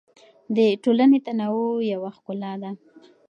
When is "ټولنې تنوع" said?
0.83-1.71